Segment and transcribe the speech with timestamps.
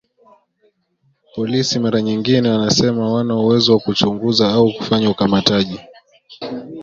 [1.35, 5.79] Polisi mara nyingine wanasema hawana uwezo wa kuchunguza au kufanya ukamataji